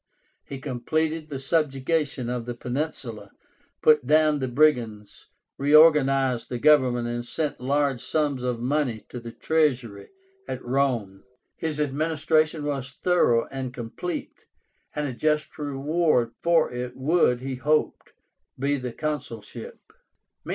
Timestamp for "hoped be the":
17.57-18.91